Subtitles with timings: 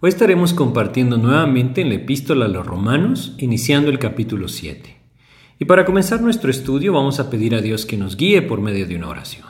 [0.00, 4.96] Hoy estaremos compartiendo nuevamente en la epístola a los romanos, iniciando el capítulo 7.
[5.58, 8.86] Y para comenzar nuestro estudio vamos a pedir a Dios que nos guíe por medio
[8.86, 9.48] de una oración.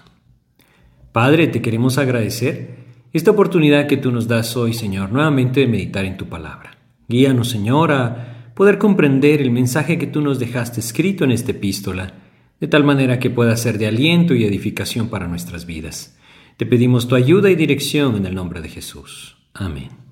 [1.13, 2.79] Padre, te queremos agradecer
[3.13, 6.79] esta oportunidad que tú nos das hoy, Señor, nuevamente de meditar en tu palabra.
[7.09, 12.15] Guíanos, Señor, a poder comprender el mensaje que tú nos dejaste escrito en esta epístola,
[12.59, 16.19] de tal manera que pueda ser de aliento y edificación para nuestras vidas.
[16.57, 19.37] Te pedimos tu ayuda y dirección en el nombre de Jesús.
[19.53, 20.08] Amén.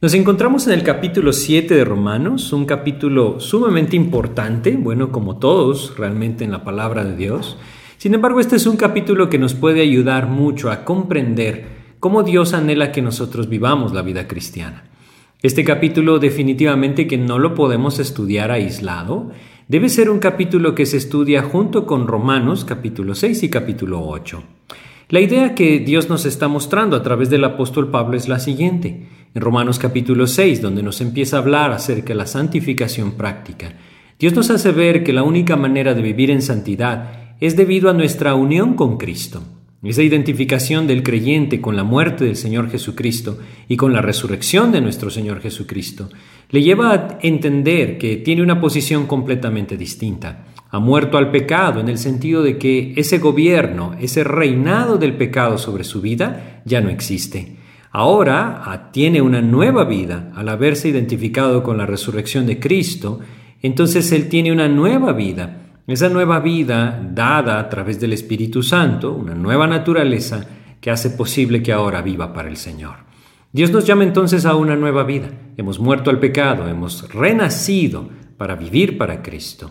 [0.00, 5.98] Nos encontramos en el capítulo 7 de Romanos, un capítulo sumamente importante, bueno, como todos
[5.98, 7.58] realmente en la palabra de Dios.
[7.96, 11.66] Sin embargo, este es un capítulo que nos puede ayudar mucho a comprender
[11.98, 14.84] cómo Dios anhela que nosotros vivamos la vida cristiana.
[15.42, 19.32] Este capítulo definitivamente que no lo podemos estudiar aislado,
[19.66, 24.44] debe ser un capítulo que se estudia junto con Romanos capítulo 6 y capítulo 8.
[25.08, 29.08] La idea que Dios nos está mostrando a través del apóstol Pablo es la siguiente.
[29.34, 33.74] En Romanos capítulo 6, donde nos empieza a hablar acerca de la santificación práctica,
[34.18, 37.92] Dios nos hace ver que la única manera de vivir en santidad es debido a
[37.92, 39.42] nuestra unión con Cristo.
[39.82, 43.38] Esa identificación del creyente con la muerte del Señor Jesucristo
[43.68, 46.08] y con la resurrección de nuestro Señor Jesucristo
[46.50, 51.88] le lleva a entender que tiene una posición completamente distinta ha muerto al pecado en
[51.88, 56.90] el sentido de que ese gobierno, ese reinado del pecado sobre su vida ya no
[56.90, 57.56] existe.
[57.90, 63.20] Ahora ah, tiene una nueva vida al haberse identificado con la resurrección de Cristo,
[63.62, 65.56] entonces él tiene una nueva vida.
[65.86, 70.46] Esa nueva vida dada a través del Espíritu Santo, una nueva naturaleza
[70.80, 72.96] que hace posible que ahora viva para el Señor.
[73.52, 75.30] Dios nos llama entonces a una nueva vida.
[75.56, 79.70] Hemos muerto al pecado, hemos renacido para vivir para Cristo.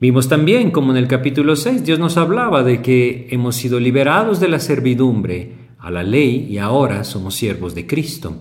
[0.00, 4.40] Vimos también como en el capítulo 6 Dios nos hablaba de que hemos sido liberados
[4.40, 8.36] de la servidumbre a la ley y ahora somos siervos de Cristo.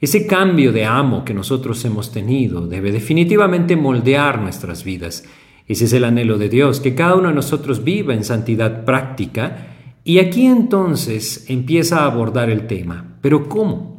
[0.00, 5.24] Ese cambio de amo que nosotros hemos tenido debe definitivamente moldear nuestras vidas.
[5.66, 9.74] Ese es el anhelo de Dios, que cada uno de nosotros viva en santidad práctica.
[10.04, 13.18] Y aquí entonces empieza a abordar el tema.
[13.20, 13.98] ¿Pero cómo?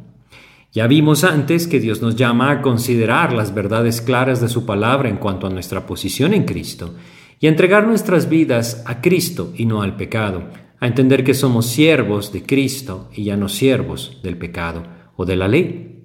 [0.72, 5.08] Ya vimos antes que Dios nos llama a considerar las verdades claras de su palabra
[5.08, 6.94] en cuanto a nuestra posición en Cristo
[7.40, 10.44] y a entregar nuestras vidas a Cristo y no al pecado,
[10.80, 14.82] a entender que somos siervos de Cristo y ya no siervos del pecado
[15.16, 16.04] o de la ley.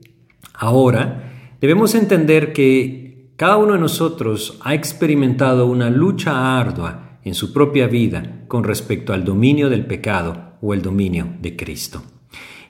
[0.53, 7.53] Ahora, debemos entender que cada uno de nosotros ha experimentado una lucha ardua en su
[7.53, 12.03] propia vida con respecto al dominio del pecado o el dominio de Cristo.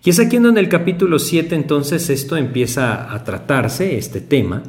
[0.04, 4.62] Y es aquí en el capítulo 7 entonces esto empieza a tratarse, este tema,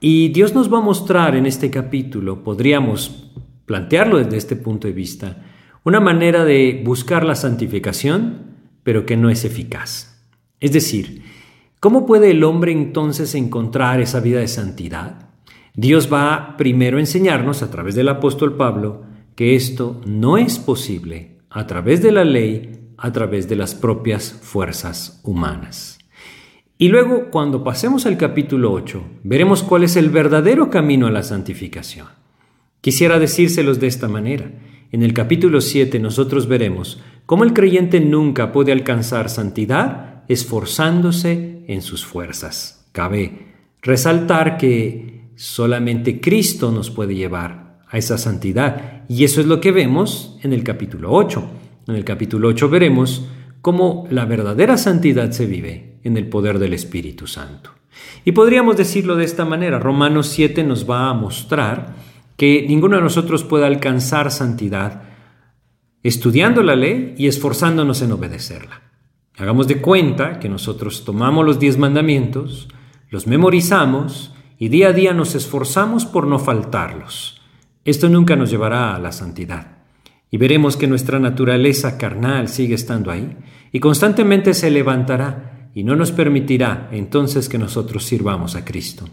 [0.00, 3.30] y Dios nos va a mostrar en este capítulo, podríamos
[3.66, 5.51] plantearlo desde este punto de vista,
[5.84, 10.24] una manera de buscar la santificación, pero que no es eficaz.
[10.60, 11.22] Es decir,
[11.80, 15.30] ¿cómo puede el hombre entonces encontrar esa vida de santidad?
[15.74, 19.02] Dios va primero a enseñarnos a través del apóstol Pablo
[19.34, 24.32] que esto no es posible a través de la ley a través de las propias
[24.32, 25.98] fuerzas humanas.
[26.78, 31.24] Y luego, cuando pasemos al capítulo 8, veremos cuál es el verdadero camino a la
[31.24, 32.06] santificación.
[32.80, 34.52] Quisiera decírselos de esta manera.
[34.92, 41.80] En el capítulo 7 nosotros veremos cómo el creyente nunca puede alcanzar santidad esforzándose en
[41.80, 42.86] sus fuerzas.
[42.92, 49.04] Cabe resaltar que solamente Cristo nos puede llevar a esa santidad.
[49.08, 51.42] Y eso es lo que vemos en el capítulo 8.
[51.88, 53.26] En el capítulo 8 veremos
[53.62, 57.70] cómo la verdadera santidad se vive en el poder del Espíritu Santo.
[58.26, 63.02] Y podríamos decirlo de esta manera, Romanos 7 nos va a mostrar que ninguno de
[63.02, 65.02] nosotros puede alcanzar santidad
[66.02, 68.82] estudiando la ley y esforzándonos en obedecerla.
[69.36, 72.68] Hagamos de cuenta que nosotros tomamos los diez mandamientos,
[73.10, 77.40] los memorizamos y día a día nos esforzamos por no faltarlos.
[77.84, 79.78] Esto nunca nos llevará a la santidad.
[80.30, 83.36] Y veremos que nuestra naturaleza carnal sigue estando ahí
[83.70, 89.06] y constantemente se levantará y no nos permitirá entonces que nosotros sirvamos a Cristo.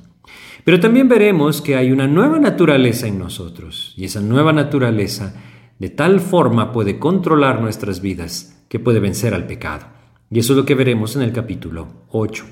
[0.63, 5.35] Pero también veremos que hay una nueva naturaleza en nosotros y esa nueva naturaleza
[5.79, 9.87] de tal forma puede controlar nuestras vidas que puede vencer al pecado.
[10.29, 12.45] Y eso es lo que veremos en el capítulo 8.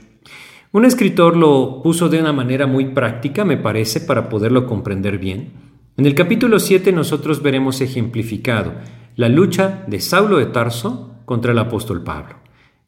[0.72, 5.52] Un escritor lo puso de una manera muy práctica, me parece, para poderlo comprender bien.
[5.96, 8.74] En el capítulo 7 nosotros veremos ejemplificado
[9.16, 12.36] la lucha de Saulo de Tarso contra el apóstol Pablo.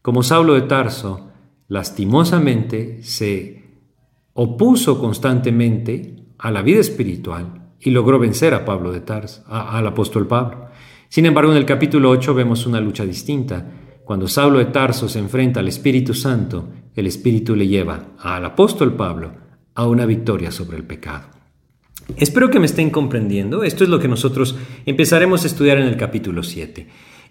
[0.02, 1.32] Como Saulo de Tarso,
[1.68, 3.69] lastimosamente, se
[4.42, 10.28] opuso constantemente a la vida espiritual y logró vencer a Pablo de Tarso, al apóstol
[10.28, 10.68] Pablo.
[11.10, 13.70] Sin embargo, en el capítulo 8 vemos una lucha distinta.
[14.06, 18.94] Cuando Saulo de Tarso se enfrenta al Espíritu Santo, el Espíritu le lleva al apóstol
[18.94, 19.34] Pablo
[19.76, 21.28] a una victoria sobre el pecado.
[22.16, 23.66] Espero que me estén comprendiendo.
[23.66, 24.56] Esto es lo que nosotros
[24.86, 26.88] empezaremos a estudiar en el capítulo 7.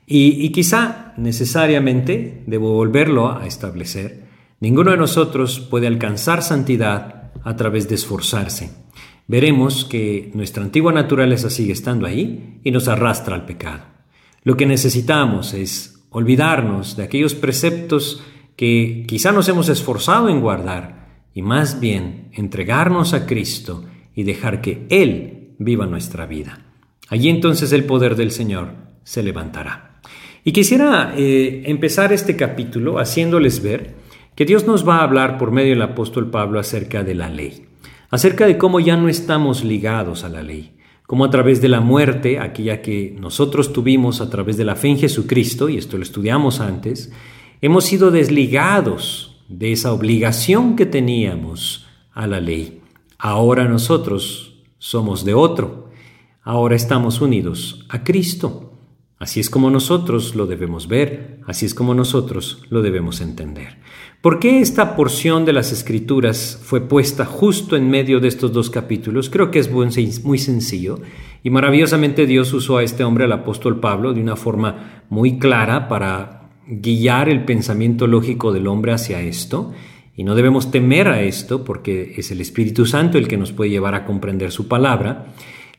[0.07, 4.28] Y, y quizá necesariamente debo volverlo a establecer.
[4.61, 8.89] Ninguno de nosotros puede alcanzar santidad a través de esforzarse
[9.29, 13.85] veremos que nuestra antigua naturaleza sigue estando ahí y nos arrastra al pecado.
[14.43, 18.23] Lo que necesitamos es olvidarnos de aquellos preceptos
[18.57, 23.85] que quizá nos hemos esforzado en guardar y más bien entregarnos a Cristo
[24.15, 26.65] y dejar que Él viva nuestra vida.
[27.09, 28.73] Allí entonces el poder del Señor
[29.05, 30.01] se levantará.
[30.43, 33.97] Y quisiera eh, empezar este capítulo haciéndoles ver
[34.38, 37.67] que Dios nos va a hablar por medio del apóstol Pablo acerca de la ley
[38.08, 40.76] acerca de cómo ya no estamos ligados a la ley,
[41.06, 44.88] cómo a través de la muerte, aquella que nosotros tuvimos a través de la fe
[44.88, 47.12] en Jesucristo, y esto lo estudiamos antes,
[47.61, 52.81] hemos sido desligados de esa obligación que teníamos a la ley.
[53.19, 55.90] Ahora nosotros somos de otro,
[56.43, 58.68] ahora estamos unidos a Cristo.
[59.19, 63.79] Así es como nosotros lo debemos ver, así es como nosotros lo debemos entender.
[64.20, 68.70] ¿Por qué esta porción de las escrituras fue puesta justo en medio de estos dos
[68.70, 69.29] capítulos?
[69.29, 71.00] Creo que es muy sencillo
[71.43, 75.88] y maravillosamente Dios usó a este hombre, al apóstol Pablo, de una forma muy clara
[75.88, 79.73] para guiar el pensamiento lógico del hombre hacia esto.
[80.14, 83.71] Y no debemos temer a esto porque es el Espíritu Santo el que nos puede
[83.71, 85.26] llevar a comprender su palabra.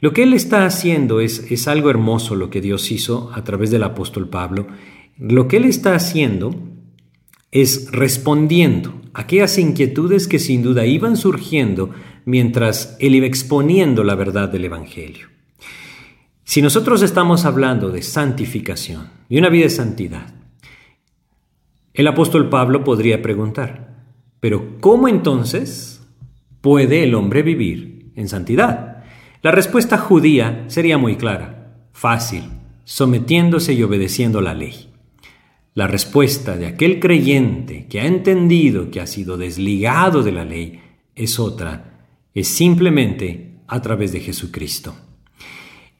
[0.02, 3.70] Lo que él está haciendo es, es algo hermoso lo que Dios hizo a través
[3.72, 4.68] del apóstol Pablo.
[5.18, 6.56] Lo que él está haciendo
[7.52, 11.92] es respondiendo a aquellas inquietudes que sin duda iban surgiendo
[12.26, 15.28] mientras él iba exponiendo la verdad del Evangelio.
[16.44, 20.34] Si nosotros estamos hablando de santificación, y una vida de santidad,
[21.94, 24.04] el apóstol Pablo podría preguntar,
[24.40, 26.02] pero ¿cómo entonces
[26.62, 28.89] puede el hombre vivir en santidad?
[29.42, 32.44] La respuesta judía sería muy clara, fácil,
[32.84, 34.90] sometiéndose y obedeciendo la ley.
[35.74, 40.82] La respuesta de aquel creyente que ha entendido que ha sido desligado de la ley
[41.16, 44.94] es otra, es simplemente a través de Jesucristo.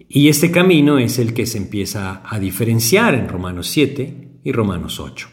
[0.10, 5.00] Y este camino es el que se empieza a diferenciar en Romanos 7 y Romanos
[5.00, 5.30] 8.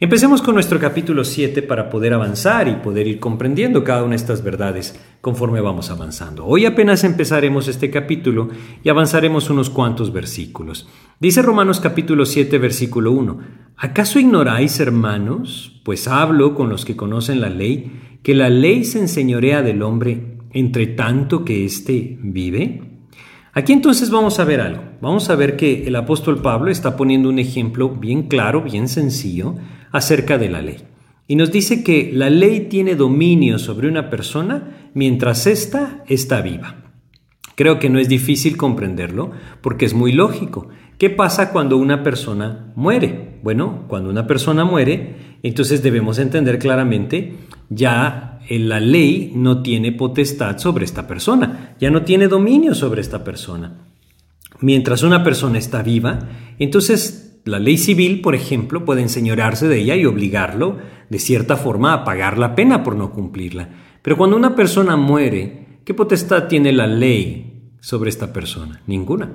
[0.00, 4.16] Empecemos con nuestro capítulo 7 para poder avanzar y poder ir comprendiendo cada una de
[4.18, 6.46] estas verdades conforme vamos avanzando.
[6.46, 8.48] Hoy apenas empezaremos este capítulo
[8.84, 10.88] y avanzaremos unos cuantos versículos.
[11.18, 13.40] Dice Romanos capítulo 7 versículo 1,
[13.76, 19.00] ¿acaso ignoráis, hermanos, pues hablo con los que conocen la ley, que la ley se
[19.00, 22.97] enseñorea del hombre entre tanto que éste vive?
[23.52, 24.82] Aquí entonces vamos a ver algo.
[25.00, 29.56] Vamos a ver que el apóstol Pablo está poniendo un ejemplo bien claro, bien sencillo,
[29.90, 30.84] acerca de la ley.
[31.26, 36.76] Y nos dice que la ley tiene dominio sobre una persona mientras ésta está viva.
[37.54, 40.68] Creo que no es difícil comprenderlo porque es muy lógico.
[40.96, 43.40] ¿Qué pasa cuando una persona muere?
[43.42, 47.36] Bueno, cuando una persona muere, entonces debemos entender claramente
[47.68, 53.22] ya la ley no tiene potestad sobre esta persona, ya no tiene dominio sobre esta
[53.24, 53.84] persona.
[54.60, 56.28] Mientras una persona está viva,
[56.58, 60.78] entonces la ley civil, por ejemplo, puede enseñorearse de ella y obligarlo,
[61.08, 63.68] de cierta forma, a pagar la pena por no cumplirla.
[64.02, 68.82] Pero cuando una persona muere, ¿qué potestad tiene la ley sobre esta persona?
[68.86, 69.30] Ninguna.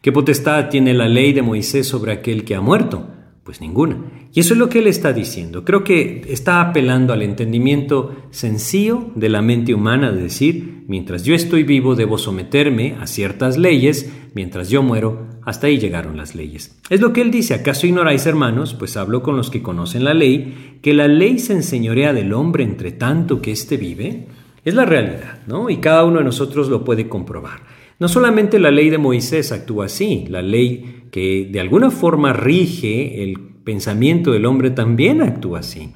[0.00, 3.06] ¿Qué potestad tiene la ley de Moisés sobre aquel que ha muerto?
[3.44, 3.98] Pues ninguna.
[4.32, 5.64] Y eso es lo que él está diciendo.
[5.64, 11.34] Creo que está apelando al entendimiento sencillo de la mente humana de decir, mientras yo
[11.34, 16.78] estoy vivo debo someterme a ciertas leyes, mientras yo muero hasta ahí llegaron las leyes.
[16.88, 18.74] Es lo que él dice, ¿acaso ignoráis hermanos?
[18.74, 22.62] Pues hablo con los que conocen la ley, que la ley se enseñorea del hombre
[22.62, 24.28] entre tanto que éste vive.
[24.64, 25.68] Es la realidad, ¿no?
[25.68, 27.62] Y cada uno de nosotros lo puede comprobar.
[27.98, 33.22] No solamente la ley de Moisés actúa así, la ley que de alguna forma rige
[33.22, 35.90] el pensamiento del hombre también actúa así.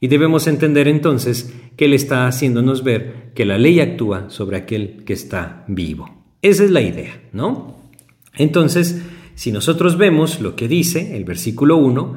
[0.00, 5.04] Y debemos entender entonces que Él está haciéndonos ver que la ley actúa sobre aquel
[5.04, 6.10] que está vivo.
[6.42, 7.76] Esa es la idea, ¿no?
[8.36, 9.02] Entonces,
[9.36, 12.16] si nosotros vemos lo que dice el versículo 1,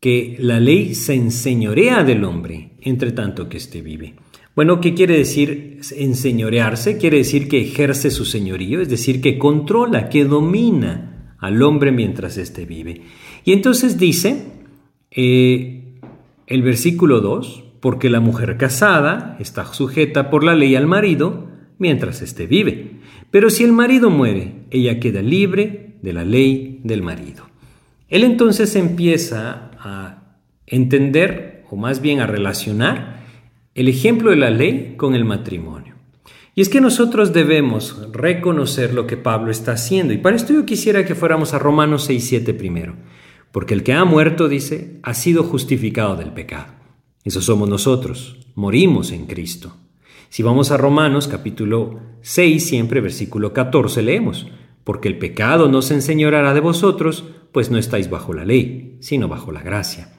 [0.00, 4.16] que la ley se enseñorea del hombre entre tanto que éste vive.
[4.54, 6.98] Bueno, ¿qué quiere decir enseñorearse?
[6.98, 12.36] Quiere decir que ejerce su señorío, es decir, que controla, que domina al hombre mientras
[12.36, 13.02] éste vive.
[13.44, 14.44] Y entonces dice,
[15.10, 15.98] eh,
[16.46, 22.20] el versículo 2, porque la mujer casada está sujeta por la ley al marido mientras
[22.22, 23.00] éste vive.
[23.30, 27.44] Pero si el marido muere, ella queda libre de la ley del marido.
[28.08, 33.20] Él entonces empieza a entender, o más bien a relacionar,
[33.74, 35.79] el ejemplo de la ley con el matrimonio.
[36.54, 40.12] Y es que nosotros debemos reconocer lo que Pablo está haciendo.
[40.12, 42.96] Y para esto yo quisiera que fuéramos a Romanos 6, 7 primero.
[43.52, 46.74] Porque el que ha muerto, dice, ha sido justificado del pecado.
[47.24, 49.76] Eso somos nosotros, morimos en Cristo.
[50.28, 54.46] Si vamos a Romanos capítulo 6, siempre versículo 14, leemos,
[54.84, 59.28] porque el pecado no se enseñorará de vosotros, pues no estáis bajo la ley, sino
[59.28, 60.12] bajo la gracia.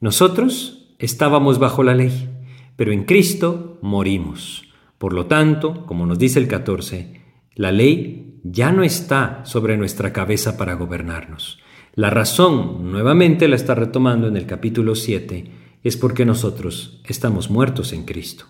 [0.00, 2.30] Nosotros estábamos bajo la ley,
[2.76, 4.69] pero en Cristo morimos.
[5.00, 7.22] Por lo tanto, como nos dice el 14,
[7.54, 11.58] la ley ya no está sobre nuestra cabeza para gobernarnos.
[11.94, 15.44] La razón, nuevamente la está retomando en el capítulo 7,
[15.82, 18.44] es porque nosotros estamos muertos en Cristo.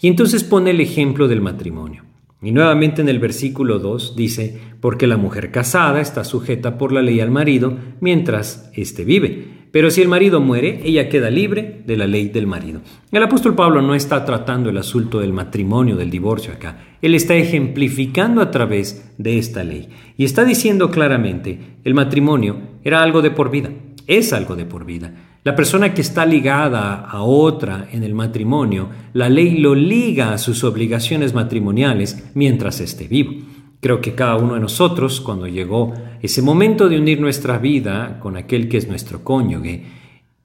[0.00, 2.06] Y entonces pone el ejemplo del matrimonio.
[2.40, 7.02] Y nuevamente en el versículo 2 dice, porque la mujer casada está sujeta por la
[7.02, 9.59] ley al marido mientras éste vive.
[9.72, 12.80] Pero si el marido muere, ella queda libre de la ley del marido.
[13.12, 16.78] El apóstol Pablo no está tratando el asunto del matrimonio, del divorcio acá.
[17.00, 19.88] Él está ejemplificando a través de esta ley.
[20.16, 23.70] Y está diciendo claramente, el matrimonio era algo de por vida,
[24.08, 25.14] es algo de por vida.
[25.44, 30.38] La persona que está ligada a otra en el matrimonio, la ley lo liga a
[30.38, 33.32] sus obligaciones matrimoniales mientras esté vivo.
[33.80, 38.36] Creo que cada uno de nosotros, cuando llegó ese momento de unir nuestra vida con
[38.36, 39.84] aquel que es nuestro cónyuge,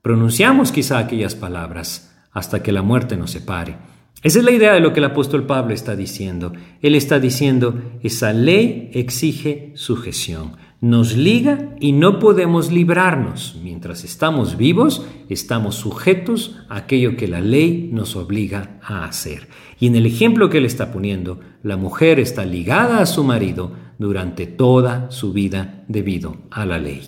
[0.01, 3.75] pronunciamos quizá aquellas palabras hasta que la muerte nos separe.
[4.24, 6.54] Esa es la idea de lo que el apóstol Pablo está diciendo.
[6.82, 10.54] Él está diciendo, esa ley exige sujeción
[10.86, 13.60] nos liga y no podemos librarnos.
[13.63, 19.48] Mientras estamos vivos, estamos sujetos a aquello que la ley nos obliga a hacer.
[19.80, 23.72] Y en el ejemplo que él está poniendo, la mujer está ligada a su marido
[23.98, 27.01] durante toda su vida debido a la ley.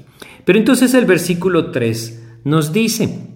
[0.44, 3.28] Pero entonces el versículo 3 nos dice,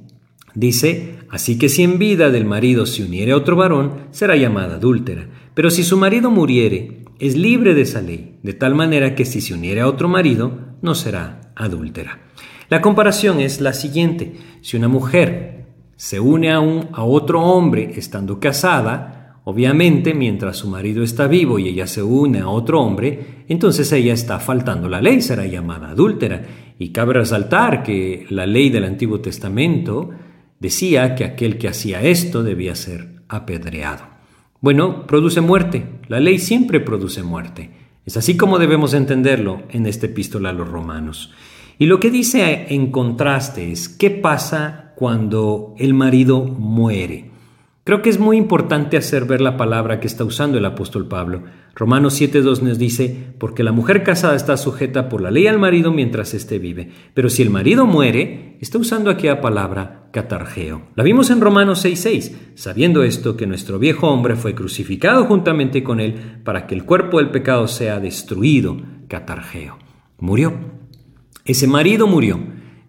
[0.55, 4.77] dice, así que si en vida del marido se uniere a otro varón, será llamada
[4.77, 5.27] adúltera.
[5.53, 9.41] Pero si su marido muriere, es libre de esa ley, de tal manera que si
[9.41, 12.19] se uniera a otro marido, no será adúltera.
[12.67, 14.37] La comparación es la siguiente.
[14.61, 20.67] Si una mujer se une a, un, a otro hombre estando casada, obviamente mientras su
[20.67, 24.99] marido está vivo y ella se une a otro hombre, entonces ella está faltando la
[24.99, 26.41] ley, será llamada adúltera.
[26.79, 30.09] Y cabe resaltar que la ley del Antiguo Testamento
[30.59, 34.10] decía que aquel que hacía esto debía ser apedreado.
[34.61, 35.87] Bueno, produce muerte.
[36.07, 37.71] La ley siempre produce muerte.
[38.05, 41.33] Es así como debemos entenderlo en esta epístola a los romanos.
[41.79, 47.30] Y lo que dice en contraste es, ¿qué pasa cuando el marido muere?
[47.91, 51.43] Creo que es muy importante hacer ver la palabra que está usando el apóstol Pablo.
[51.75, 55.91] Romanos 7.2 nos dice, porque la mujer casada está sujeta por la ley al marido
[55.91, 60.83] mientras éste vive, pero si el marido muere, está usando aquí la palabra catargeo.
[60.95, 65.99] La vimos en Romanos 6.6, sabiendo esto que nuestro viejo hombre fue crucificado juntamente con
[65.99, 68.77] él para que el cuerpo del pecado sea destruido,
[69.09, 69.77] catargeo.
[70.17, 70.53] Murió.
[71.43, 72.39] Ese marido murió.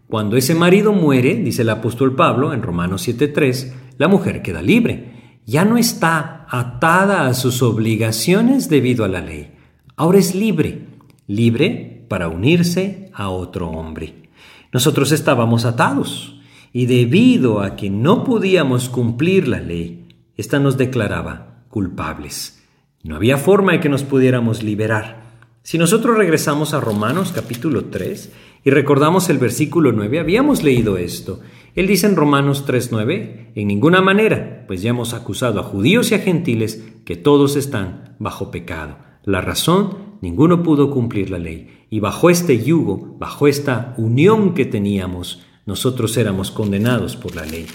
[0.06, 5.40] Cuando ese marido muere, dice el apóstol Pablo en Romanos 7.3, la mujer queda libre.
[5.46, 9.52] Ya no está atada a sus obligaciones debido a la ley.
[9.96, 10.86] Ahora es libre,
[11.26, 14.28] libre para unirse a otro hombre.
[14.72, 16.40] Nosotros estábamos atados
[16.72, 22.62] y debido a que no podíamos cumplir la ley, ésta nos declaraba culpables.
[23.02, 25.22] No había forma de que nos pudiéramos liberar.
[25.62, 28.32] Si nosotros regresamos a Romanos capítulo 3
[28.64, 31.40] y recordamos el versículo 9, habíamos leído esto.
[31.74, 36.14] Él dice en Romanos 3:9, en ninguna manera, pues ya hemos acusado a judíos y
[36.14, 38.98] a gentiles que todos están bajo pecado.
[39.24, 41.86] La razón ninguno pudo cumplir la ley.
[41.90, 47.66] Y bajo este yugo, bajo esta unión que teníamos, nosotros éramos condenados por la ley.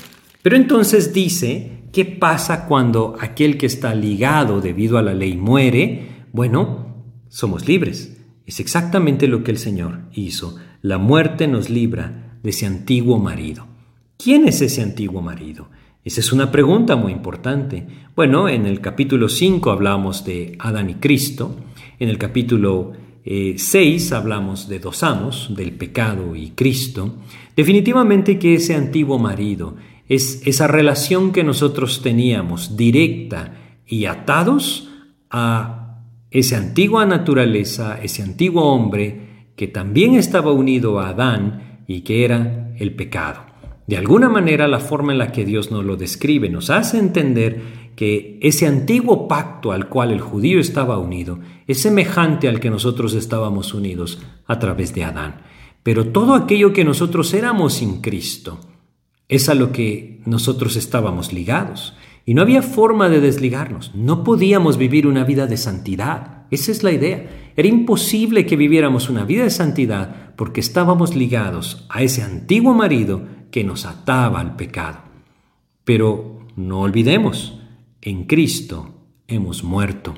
[0.41, 6.25] Pero entonces dice, ¿qué pasa cuando aquel que está ligado debido a la ley muere?
[6.33, 8.17] Bueno, somos libres.
[8.45, 10.57] Es exactamente lo que el Señor hizo.
[10.81, 13.76] La muerte nos libra de ese antiguo marido.
[14.17, 15.69] ¿Quién es ese antiguo marido?
[16.03, 17.85] Esa es una pregunta muy importante.
[18.15, 21.55] Bueno, en el capítulo 5 hablamos de Adán y Cristo,
[21.99, 22.93] en el capítulo
[23.23, 27.17] 6 eh, hablamos de dos amos, del pecado y Cristo.
[27.55, 29.75] Definitivamente que ese antiguo marido
[30.09, 33.53] es esa relación que nosotros teníamos directa
[33.85, 34.89] y atados
[35.29, 42.25] a esa antigua naturaleza, ese antiguo hombre que también estaba unido a Adán y que
[42.25, 43.46] era el pecado.
[43.87, 47.87] De alguna manera la forma en la que Dios nos lo describe nos hace entender
[47.95, 53.13] que ese antiguo pacto al cual el judío estaba unido es semejante al que nosotros
[53.13, 55.41] estábamos unidos a través de Adán.
[55.83, 58.59] Pero todo aquello que nosotros éramos sin Cristo
[59.29, 61.95] es a lo que nosotros estábamos ligados.
[62.25, 63.95] Y no había forma de desligarnos.
[63.95, 66.36] No podíamos vivir una vida de santidad.
[66.51, 67.51] Esa es la idea.
[67.55, 73.23] Era imposible que viviéramos una vida de santidad porque estábamos ligados a ese antiguo marido
[73.51, 74.99] que nos ataba al pecado.
[75.83, 77.59] Pero no olvidemos,
[78.01, 78.95] en Cristo
[79.27, 80.13] hemos muerto.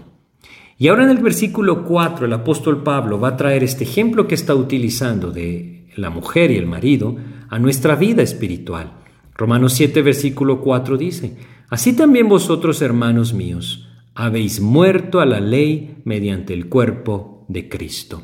[0.77, 4.35] Y ahora en el versículo 4 el apóstol Pablo va a traer este ejemplo que
[4.35, 7.17] está utilizando de la mujer y el marido
[7.49, 8.93] a nuestra vida espiritual.
[9.35, 11.37] Romanos 7 versículo 4 dice,
[11.69, 13.88] Así también vosotros, hermanos míos,
[14.19, 18.21] habéis muerto a la ley mediante el cuerpo de Cristo.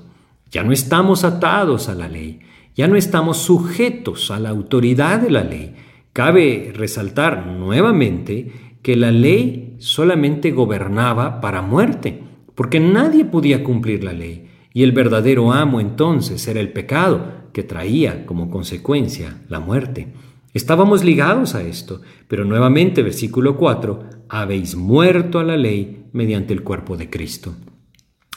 [0.52, 2.42] Ya no estamos atados a la ley,
[2.75, 5.74] ya no estamos sujetos a la autoridad de la ley.
[6.12, 12.22] Cabe resaltar nuevamente que la ley solamente gobernaba para muerte,
[12.56, 17.64] porque nadie podía cumplir la ley, y el verdadero amo entonces era el pecado, que
[17.64, 20.10] traía como consecuencia la muerte.
[20.54, 26.63] Estábamos ligados a esto, pero nuevamente versículo 4, habéis muerto a la ley mediante el
[26.63, 27.55] cuerpo de Cristo.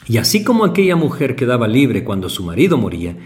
[0.07, 3.17] Y así como aquella mujer quedaba libre cuando su marido moría,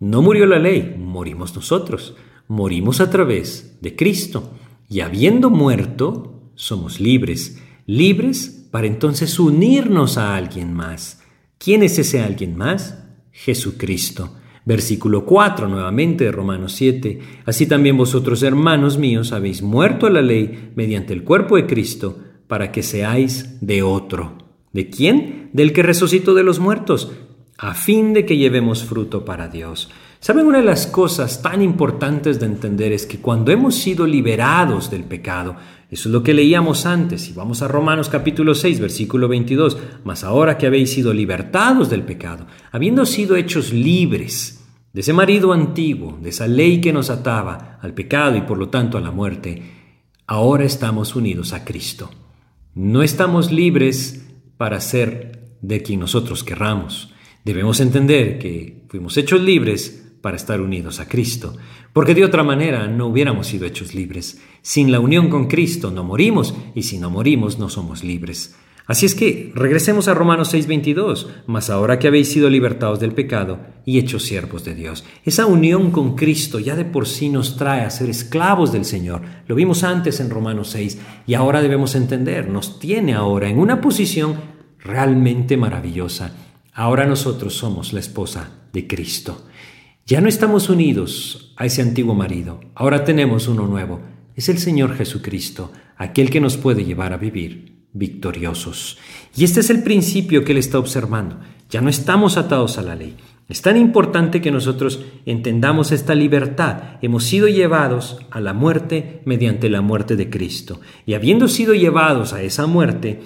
[0.00, 2.14] no murió la ley, morimos nosotros.
[2.46, 4.54] Morimos a través de Cristo.
[4.88, 7.58] Y habiendo muerto, somos libres.
[7.86, 11.22] Libres para entonces unirnos a alguien más.
[11.58, 13.04] ¿Quién es ese alguien más?
[13.32, 14.37] Jesucristo.
[14.68, 17.20] Versículo 4 nuevamente de Romanos 7.
[17.46, 22.18] Así también vosotros, hermanos míos, habéis muerto a la ley mediante el cuerpo de Cristo,
[22.48, 24.36] para que seáis de otro.
[24.74, 25.48] ¿De quién?
[25.54, 27.10] Del que resucitó de los muertos
[27.56, 29.88] a fin de que llevemos fruto para Dios.
[30.20, 30.46] ¿Saben?
[30.46, 35.04] Una de las cosas tan importantes de entender es que cuando hemos sido liberados del
[35.04, 35.56] pecado,
[35.90, 40.24] eso es lo que leíamos antes, y vamos a Romanos capítulo 6, versículo 22, mas
[40.24, 44.57] ahora que habéis sido libertados del pecado, habiendo sido hechos libres
[44.92, 48.68] de ese marido antiguo, de esa ley que nos ataba al pecado y por lo
[48.68, 49.62] tanto a la muerte,
[50.26, 52.10] ahora estamos unidos a Cristo.
[52.74, 57.12] No estamos libres para ser de quien nosotros querramos.
[57.44, 61.56] Debemos entender que fuimos hechos libres para estar unidos a Cristo,
[61.92, 64.40] porque de otra manera no hubiéramos sido hechos libres.
[64.62, 68.56] Sin la unión con Cristo no morimos y si no morimos no somos libres.
[68.88, 73.60] Así es que regresemos a Romanos 6:22, mas ahora que habéis sido libertados del pecado
[73.84, 75.04] y hechos siervos de Dios.
[75.24, 79.22] Esa unión con Cristo ya de por sí nos trae a ser esclavos del Señor.
[79.46, 80.98] Lo vimos antes en Romanos 6
[81.28, 84.36] y ahora debemos entender, nos tiene ahora en una posición
[84.80, 86.32] realmente maravillosa
[86.78, 89.48] Ahora nosotros somos la esposa de Cristo.
[90.06, 94.00] Ya no estamos unidos a ese antiguo marido, ahora tenemos uno nuevo.
[94.36, 98.98] Es el Señor Jesucristo, aquel que nos puede llevar a vivir victoriosos.
[99.36, 101.38] Y este es el principio que Él está observando.
[101.70, 103.16] Ya no estamos atados a la ley.
[103.48, 106.98] Es tan importante que nosotros entendamos esta libertad.
[107.00, 110.80] Hemos sido llevados a la muerte mediante la muerte de Cristo.
[111.06, 113.20] Y habiendo sido llevados a esa muerte,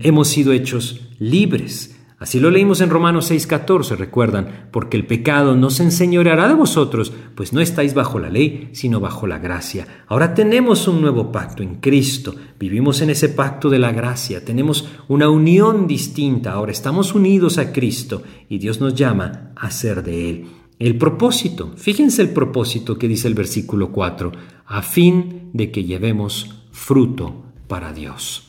[0.00, 1.98] hemos sido hechos libres.
[2.22, 7.12] Así lo leímos en Romanos 6:14, recuerdan, porque el pecado no se enseñoreará de vosotros,
[7.34, 10.04] pues no estáis bajo la ley, sino bajo la gracia.
[10.06, 14.88] Ahora tenemos un nuevo pacto en Cristo, vivimos en ese pacto de la gracia, tenemos
[15.08, 20.30] una unión distinta, ahora estamos unidos a Cristo y Dios nos llama a ser de
[20.30, 20.46] Él.
[20.78, 24.30] El propósito, fíjense el propósito que dice el versículo 4,
[24.66, 28.44] a fin de que llevemos fruto para Dios.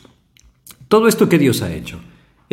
[0.87, 1.99] Todo esto que Dios ha hecho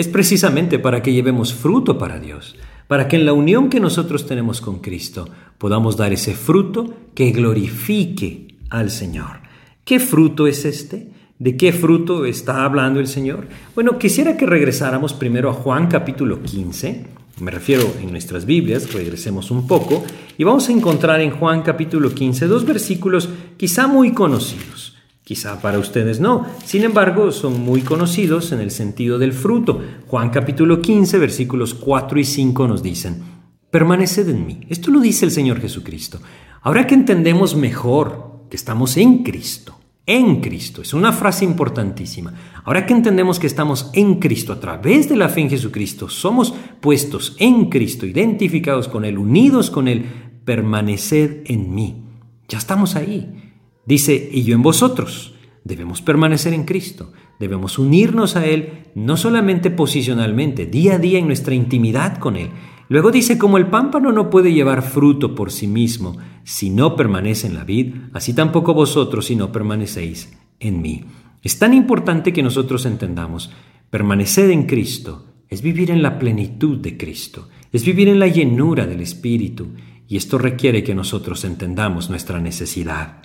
[0.01, 2.57] es precisamente para que llevemos fruto para Dios,
[2.89, 7.33] para que en la unión que nosotros tenemos con Cristo podamos dar ese fruto que
[7.33, 9.41] glorifique al Señor.
[9.85, 11.11] ¿Qué fruto es este?
[11.39, 13.47] ¿De qué fruto está hablando el Señor?
[13.75, 17.05] Bueno, quisiera que regresáramos primero a Juan capítulo 15.
[17.41, 20.03] Me refiero en nuestras Biblias, regresemos un poco,
[20.39, 24.90] y vamos a encontrar en Juan capítulo 15 dos versículos quizá muy conocidos.
[25.31, 29.81] Quizá para ustedes no, sin embargo son muy conocidos en el sentido del fruto.
[30.09, 33.23] Juan capítulo 15 versículos 4 y 5 nos dicen,
[33.71, 34.61] permaneced en mí.
[34.69, 36.19] Esto lo dice el Señor Jesucristo.
[36.63, 40.83] Ahora que entendemos mejor que estamos en Cristo, en Cristo.
[40.83, 42.35] Es una frase importantísima.
[42.65, 46.53] Ahora que entendemos que estamos en Cristo a través de la fe en Jesucristo, somos
[46.81, 50.07] puestos en Cristo, identificados con Él, unidos con Él,
[50.45, 52.03] permaneced en mí.
[52.49, 53.50] Ya estamos ahí.
[53.85, 55.35] Dice, y yo en vosotros.
[55.65, 57.13] Debemos permanecer en Cristo.
[57.39, 62.51] Debemos unirnos a Él, no solamente posicionalmente, día a día en nuestra intimidad con Él.
[62.89, 67.47] Luego dice, como el pámpano no puede llevar fruto por sí mismo si no permanece
[67.47, 71.05] en la vid, así tampoco vosotros si no permanecéis en mí.
[71.43, 73.53] Es tan importante que nosotros entendamos,
[73.91, 78.87] permanecer en Cristo es vivir en la plenitud de Cristo, es vivir en la llenura
[78.87, 79.71] del Espíritu,
[80.07, 83.23] y esto requiere que nosotros entendamos nuestra necesidad.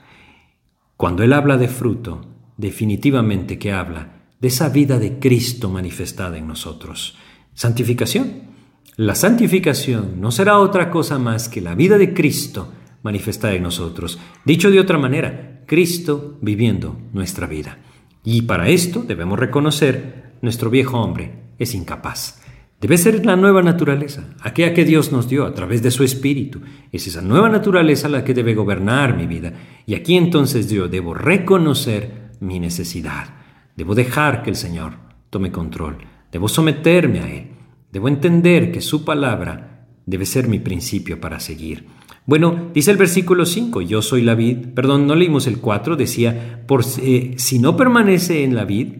[0.97, 2.21] Cuando Él habla de fruto,
[2.57, 7.17] definitivamente que habla de esa vida de Cristo manifestada en nosotros.
[7.53, 8.43] Santificación.
[8.95, 12.71] La santificación no será otra cosa más que la vida de Cristo
[13.03, 14.19] manifestada en nosotros.
[14.45, 17.79] Dicho de otra manera, Cristo viviendo nuestra vida.
[18.23, 22.41] Y para esto debemos reconocer, nuestro viejo hombre es incapaz.
[22.81, 26.61] Debe ser la nueva naturaleza, aquella que Dios nos dio a través de su Espíritu.
[26.91, 29.53] Es esa nueva naturaleza la que debe gobernar mi vida.
[29.85, 33.33] Y aquí entonces yo debo reconocer mi necesidad.
[33.75, 34.93] Debo dejar que el Señor
[35.29, 35.97] tome control.
[36.31, 37.47] Debo someterme a Él.
[37.91, 41.87] Debo entender que su palabra debe ser mi principio para seguir.
[42.25, 46.63] Bueno, dice el versículo 5, yo soy la vid, perdón, no leímos el 4, decía,
[46.67, 48.93] por, eh, si no permanece en la vid,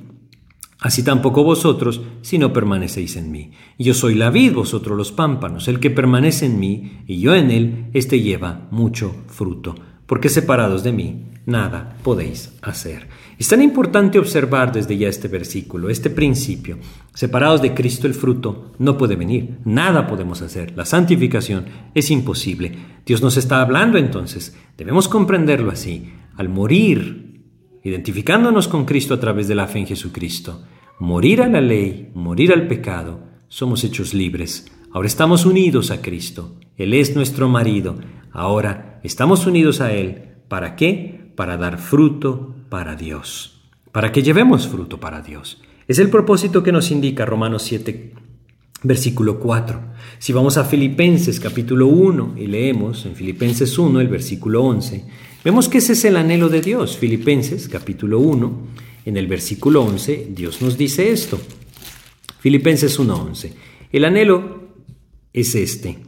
[0.79, 3.51] así tampoco vosotros, si no permanecéis en mí.
[3.77, 7.51] Yo soy la vid, vosotros los pámpanos, el que permanece en mí y yo en
[7.51, 13.07] él, éste lleva mucho fruto, porque separados de mí, nada podéis hacer.
[13.38, 16.77] Es tan importante observar desde ya este versículo, este principio.
[17.13, 22.73] Separados de Cristo el fruto no puede venir, nada podemos hacer, la santificación es imposible.
[23.05, 26.11] Dios nos está hablando entonces, debemos comprenderlo así.
[26.38, 27.24] Al morir,
[27.86, 30.63] identificándonos con Cristo a través de la fe en Jesucristo,
[31.00, 34.69] morir a la ley, morir al pecado, somos hechos libres.
[34.91, 37.98] Ahora estamos unidos a Cristo, Él es nuestro marido,
[38.34, 40.24] ahora estamos unidos a Él.
[40.50, 41.26] ¿Para qué?
[41.36, 45.62] para dar fruto para Dios, para que llevemos fruto para Dios.
[45.88, 48.13] Es el propósito que nos indica Romanos 7,
[48.84, 49.80] versículo 4.
[50.17, 55.06] Si vamos a Filipenses capítulo 1 y leemos en Filipenses 1 el versículo 11,
[55.45, 56.97] vemos que ese es el anhelo de Dios.
[56.97, 58.67] Filipenses capítulo 1,
[59.05, 61.39] en el versículo 11, Dios nos dice esto.
[62.39, 63.53] Filipenses 1:11.
[63.91, 64.73] El anhelo
[65.31, 65.99] es este,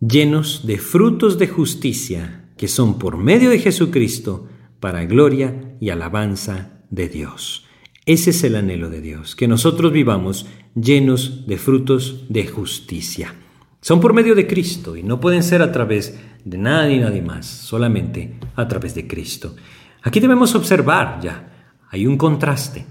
[0.00, 4.48] llenos de frutos de justicia que son por medio de Jesucristo
[4.80, 7.66] para gloria y alabanza de Dios.
[8.06, 13.36] Ese es el anhelo de Dios, que nosotros vivamos llenos de frutos de justicia.
[13.82, 17.20] Son por medio de Cristo y no pueden ser a través de nada ni nadie
[17.20, 19.56] más, solamente a través de Cristo.
[20.04, 22.86] Aquí debemos observar ya, hay un contraste.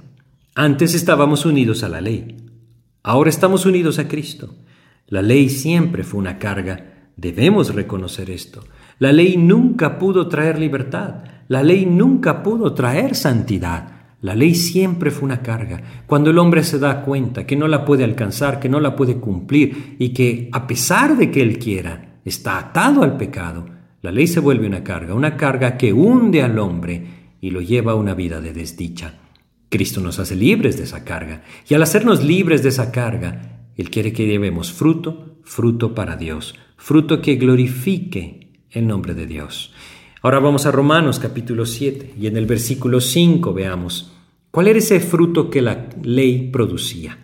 [0.53, 2.35] Antes estábamos unidos a la ley,
[3.03, 4.53] ahora estamos unidos a Cristo.
[5.07, 8.61] La ley siempre fue una carga, debemos reconocer esto.
[8.99, 11.23] La ley nunca pudo traer libertad.
[11.47, 14.00] La ley nunca pudo traer santidad.
[14.21, 15.81] La ley siempre fue una carga.
[16.05, 19.17] Cuando el hombre se da cuenta que no la puede alcanzar, que no la puede
[19.17, 23.65] cumplir y que a pesar de que él quiera, está atado al pecado,
[24.01, 27.93] la ley se vuelve una carga, una carga que hunde al hombre y lo lleva
[27.93, 29.15] a una vida de desdicha.
[29.69, 33.89] Cristo nos hace libres de esa carga y al hacernos libres de esa carga, Él
[33.89, 39.73] quiere que llevemos fruto, fruto para Dios, fruto que glorifique el nombre de Dios.
[40.23, 44.11] Ahora vamos a Romanos capítulo 7 y en el versículo 5 veamos
[44.51, 47.17] cuál era ese fruto que la ley producía.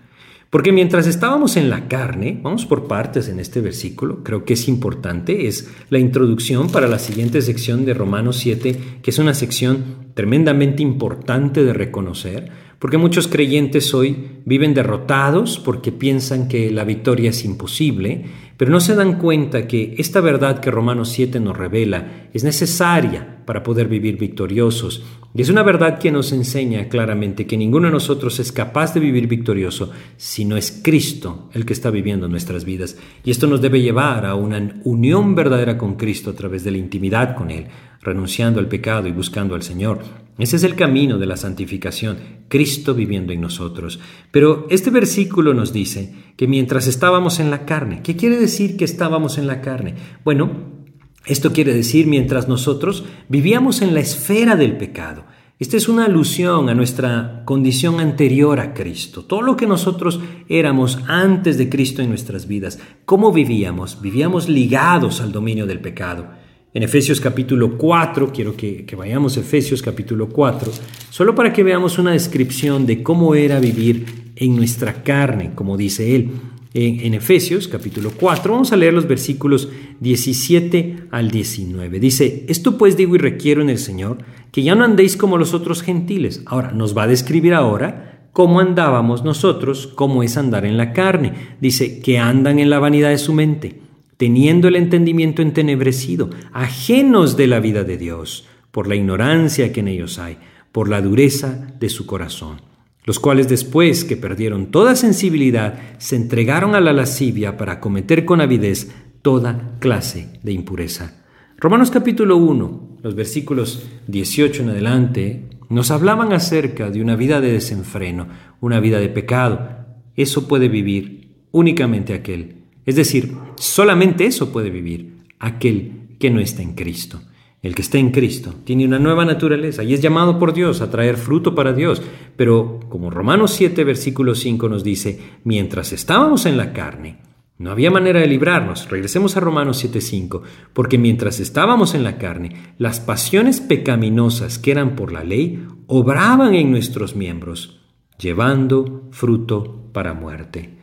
[0.49, 4.67] Porque mientras estábamos en la carne, vamos por partes en este versículo, creo que es
[4.67, 10.07] importante, es la introducción para la siguiente sección de Romanos 7, que es una sección
[10.15, 17.31] tremendamente importante de reconocer, porque muchos creyentes hoy viven derrotados porque piensan que la victoria
[17.31, 22.29] es imposible, pero no se dan cuenta que esta verdad que Romanos 7 nos revela
[22.33, 25.03] es necesaria para poder vivir victoriosos.
[25.33, 28.99] Y es una verdad que nos enseña claramente que ninguno de nosotros es capaz de
[28.99, 32.97] vivir victorioso si no es Cristo el que está viviendo nuestras vidas.
[33.23, 36.77] Y esto nos debe llevar a una unión verdadera con Cristo a través de la
[36.77, 37.67] intimidad con Él,
[38.01, 40.26] renunciando al pecado y buscando al Señor.
[40.37, 43.99] Ese es el camino de la santificación, Cristo viviendo en nosotros.
[44.31, 48.85] Pero este versículo nos dice que mientras estábamos en la carne, ¿qué quiere decir que
[48.85, 49.95] estábamos en la carne?
[50.23, 50.77] Bueno,
[51.25, 55.25] esto quiere decir mientras nosotros vivíamos en la esfera del pecado.
[55.59, 60.99] Esta es una alusión a nuestra condición anterior a Cristo, todo lo que nosotros éramos
[61.07, 62.79] antes de Cristo en nuestras vidas.
[63.05, 63.99] ¿Cómo vivíamos?
[64.01, 66.27] Vivíamos ligados al dominio del pecado.
[66.73, 70.69] En Efesios capítulo 4, quiero que, vayamos a Efesios capítulo 4,
[71.09, 76.13] solo para que veamos una descripción de cómo era vivir en nuestra carne, como dice
[76.13, 76.29] él.
[76.73, 79.69] En, Efesios capítulo 4, vamos a leer los versículos
[80.01, 82.01] 17 al 19.
[82.01, 84.17] Dice, esto pues digo y requiero en el Señor,
[84.51, 86.43] que ya no andéis como los otros gentiles.
[86.45, 91.55] Ahora, nos va a describir ahora cómo andábamos nosotros, cómo es andar en la carne.
[91.61, 93.86] Dice, que andan en la vanidad de su mente
[94.17, 99.87] teniendo el entendimiento entenebrecido, ajenos de la vida de Dios, por la ignorancia que en
[99.87, 100.37] ellos hay,
[100.71, 102.61] por la dureza de su corazón,
[103.05, 108.41] los cuales después que perdieron toda sensibilidad, se entregaron a la lascivia para cometer con
[108.41, 111.23] avidez toda clase de impureza.
[111.57, 117.51] Romanos capítulo 1, los versículos 18 en adelante, nos hablaban acerca de una vida de
[117.51, 118.27] desenfreno,
[118.61, 119.85] una vida de pecado.
[120.15, 126.61] Eso puede vivir únicamente aquel es decir, solamente eso puede vivir aquel que no está
[126.61, 127.21] en Cristo.
[127.61, 130.89] El que está en Cristo tiene una nueva naturaleza y es llamado por Dios a
[130.89, 132.01] traer fruto para Dios.
[132.37, 137.17] Pero como Romanos 7, versículo 5 nos dice, mientras estábamos en la carne,
[137.57, 138.89] no había manera de librarnos.
[138.89, 144.95] Regresemos a Romanos 7:5, porque mientras estábamos en la carne, las pasiones pecaminosas que eran
[144.95, 147.81] por la ley obraban en nuestros miembros,
[148.17, 150.76] llevando fruto para muerte.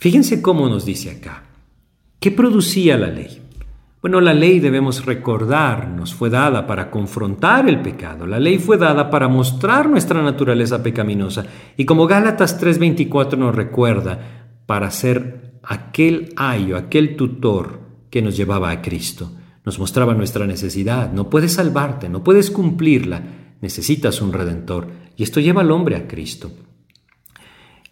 [0.00, 1.42] Fíjense cómo nos dice acá.
[2.18, 3.42] ¿Qué producía la ley?
[4.00, 8.26] Bueno, la ley debemos recordar, nos fue dada para confrontar el pecado.
[8.26, 11.44] La ley fue dada para mostrar nuestra naturaleza pecaminosa.
[11.76, 18.70] Y como Gálatas 3:24 nos recuerda, para ser aquel ayo, aquel tutor que nos llevaba
[18.70, 19.30] a Cristo.
[19.66, 21.12] Nos mostraba nuestra necesidad.
[21.12, 23.22] No puedes salvarte, no puedes cumplirla.
[23.60, 24.88] Necesitas un redentor.
[25.14, 26.50] Y esto lleva al hombre a Cristo.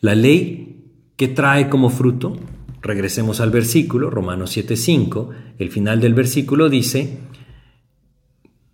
[0.00, 0.77] La ley
[1.18, 2.36] ¿Qué trae como fruto?
[2.80, 7.18] Regresemos al versículo, Romanos 7:5, el final del versículo dice,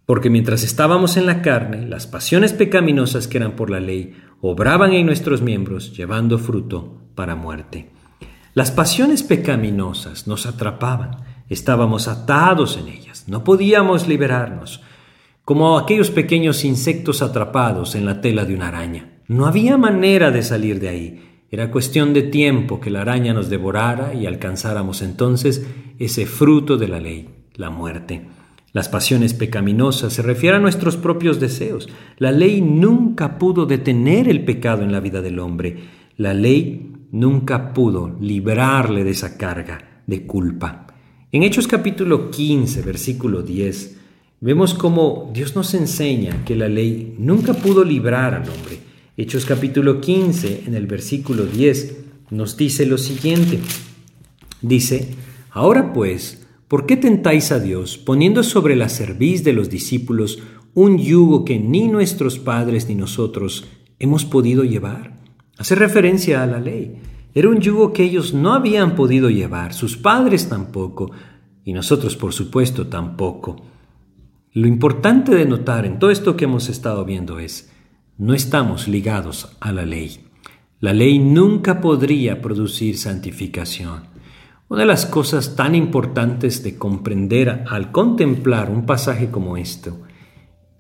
[0.04, 4.92] porque mientras estábamos en la carne, las pasiones pecaminosas que eran por la ley obraban
[4.92, 7.88] en nuestros miembros, llevando fruto para muerte.
[8.52, 14.83] Las pasiones pecaminosas nos atrapaban, estábamos atados en ellas, no podíamos liberarnos,
[15.46, 19.22] como aquellos pequeños insectos atrapados en la tela de una araña.
[19.28, 21.34] No había manera de salir de ahí.
[21.54, 25.64] Era cuestión de tiempo que la araña nos devorara y alcanzáramos entonces
[26.00, 28.26] ese fruto de la ley, la muerte.
[28.72, 31.88] Las pasiones pecaminosas se refieren a nuestros propios deseos.
[32.18, 35.76] La ley nunca pudo detener el pecado en la vida del hombre.
[36.16, 40.88] La ley nunca pudo librarle de esa carga de culpa.
[41.30, 44.00] En Hechos capítulo 15, versículo 10,
[44.40, 48.84] vemos cómo Dios nos enseña que la ley nunca pudo librar al hombre.
[49.16, 51.98] Hechos capítulo 15, en el versículo 10,
[52.31, 53.61] nos dice lo siguiente.
[54.61, 55.14] Dice,
[55.53, 60.42] ahora pues, ¿por qué tentáis a Dios poniendo sobre la cerviz de los discípulos
[60.74, 63.68] un yugo que ni nuestros padres ni nosotros
[64.00, 65.20] hemos podido llevar?
[65.59, 66.96] Hace referencia a la ley.
[67.35, 71.12] Era un yugo que ellos no habían podido llevar, sus padres tampoco,
[71.64, 73.62] y nosotros por supuesto tampoco.
[74.50, 77.70] Lo importante de notar en todo esto que hemos estado viendo es,
[78.16, 80.24] no estamos ligados a la ley.
[80.81, 84.05] La ley nunca podría producir santificación.
[84.68, 90.00] Una de las cosas tan importantes de comprender al contemplar un pasaje como esto,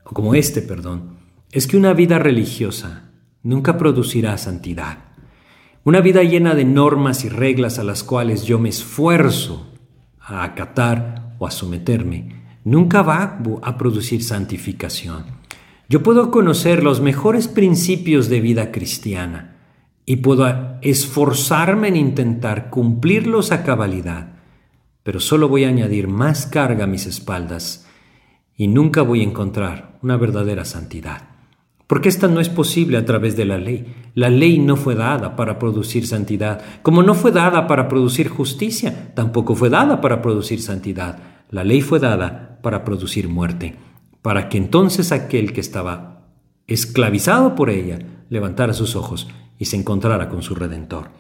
[0.04, 1.18] o como este, perdón,
[1.50, 3.10] es que una vida religiosa
[3.42, 4.98] nunca producirá santidad.
[5.84, 9.72] Una vida llena de normas y reglas a las cuales yo me esfuerzo
[10.20, 15.43] a acatar o a someterme, nunca va a producir santificación.
[15.86, 19.56] Yo puedo conocer los mejores principios de vida cristiana
[20.06, 20.46] y puedo
[20.80, 24.32] esforzarme en intentar cumplirlos a cabalidad,
[25.02, 27.86] pero solo voy a añadir más carga a mis espaldas
[28.56, 31.28] y nunca voy a encontrar una verdadera santidad.
[31.86, 33.94] Porque esta no es posible a través de la ley.
[34.14, 39.12] La ley no fue dada para producir santidad, como no fue dada para producir justicia,
[39.14, 41.18] tampoco fue dada para producir santidad.
[41.50, 43.76] La ley fue dada para producir muerte
[44.24, 46.30] para que entonces aquel que estaba
[46.66, 47.98] esclavizado por ella
[48.30, 51.10] levantara sus ojos y se encontrara con su Redentor.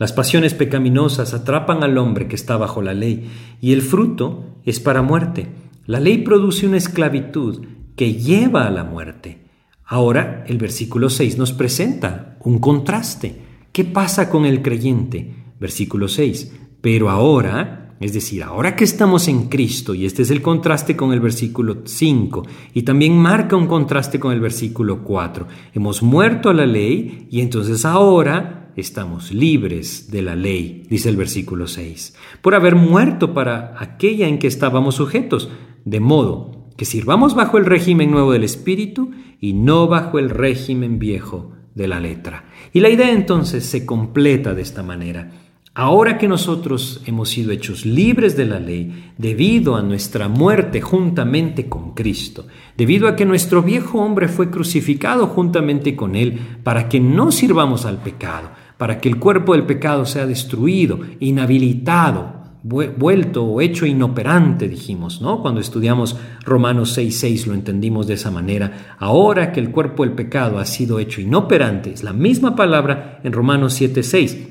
[0.00, 4.80] Las pasiones pecaminosas atrapan al hombre que está bajo la ley y el fruto es
[4.80, 5.46] para muerte.
[5.86, 9.46] La ley produce una esclavitud que lleva a la muerte.
[9.84, 13.42] Ahora el versículo 6 nos presenta un contraste.
[13.70, 15.36] ¿Qué pasa con el creyente?
[15.60, 16.52] Versículo 6.
[16.80, 21.12] Pero ahora, es decir, ahora que estamos en Cristo, y este es el contraste con
[21.12, 25.46] el versículo 5, y también marca un contraste con el versículo 4.
[25.74, 31.16] Hemos muerto a la ley y entonces ahora estamos libres de la ley, dice el
[31.16, 35.50] versículo 6, por haber muerto para aquella en que estábamos sujetos,
[35.84, 40.98] de modo que sirvamos bajo el régimen nuevo del Espíritu y no bajo el régimen
[40.98, 42.46] viejo de la letra.
[42.72, 45.49] Y la idea entonces se completa de esta manera.
[45.72, 51.68] Ahora que nosotros hemos sido hechos libres de la ley debido a nuestra muerte juntamente
[51.68, 56.98] con Cristo, debido a que nuestro viejo hombre fue crucificado juntamente con Él para que
[56.98, 63.60] no sirvamos al pecado, para que el cuerpo del pecado sea destruido, inhabilitado, vuelto o
[63.60, 65.40] hecho inoperante, dijimos, ¿no?
[65.40, 68.96] Cuando estudiamos Romanos 6.6 lo entendimos de esa manera.
[68.98, 73.32] Ahora que el cuerpo del pecado ha sido hecho inoperante, es la misma palabra en
[73.32, 74.49] Romanos 7.6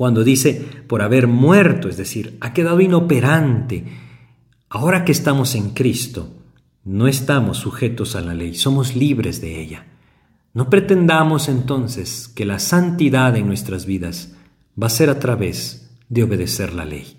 [0.00, 3.84] cuando dice por haber muerto, es decir, ha quedado inoperante.
[4.70, 6.32] Ahora que estamos en Cristo,
[6.84, 9.88] no estamos sujetos a la ley, somos libres de ella.
[10.54, 14.32] No pretendamos entonces que la santidad en nuestras vidas
[14.82, 17.18] va a ser a través de obedecer la ley.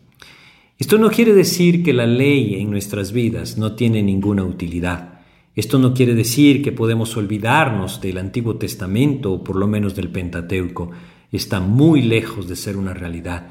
[0.79, 5.19] Esto no quiere decir que la ley en nuestras vidas no tiene ninguna utilidad.
[5.55, 10.09] Esto no quiere decir que podemos olvidarnos del Antiguo Testamento o por lo menos del
[10.09, 10.89] Pentateuco
[11.37, 13.47] está muy lejos de ser una realidad.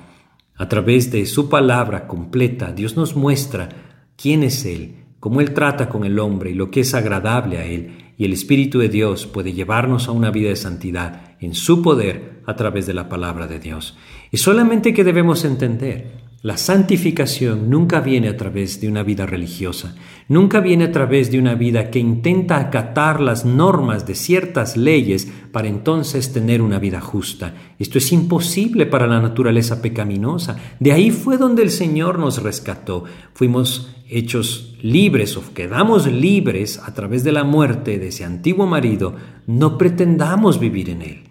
[0.56, 3.68] A través de su palabra completa, Dios nos muestra
[4.16, 7.64] quién es Él, cómo Él trata con el hombre y lo que es agradable a
[7.64, 11.80] Él, y el Espíritu de Dios puede llevarnos a una vida de santidad en su
[11.80, 13.96] poder a través de la palabra de Dios.
[14.30, 19.94] Y solamente que debemos entender la santificación nunca viene a través de una vida religiosa,
[20.26, 25.30] nunca viene a través de una vida que intenta acatar las normas de ciertas leyes
[25.52, 27.54] para entonces tener una vida justa.
[27.78, 30.56] Esto es imposible para la naturaleza pecaminosa.
[30.78, 33.04] De ahí fue donde el Señor nos rescató.
[33.34, 39.14] Fuimos hechos libres o quedamos libres a través de la muerte de ese antiguo marido.
[39.46, 41.24] No pretendamos vivir en él.